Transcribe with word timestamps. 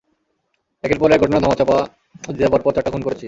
একের 0.83 0.99
পর 0.99 1.09
এক 1.11 1.19
ঘটনা 1.21 1.39
দামাচাপা 1.39 1.77
দিতে 2.27 2.49
পরপর 2.51 2.71
চারটা 2.75 2.91
খুন 2.91 3.03
করেছি। 3.03 3.19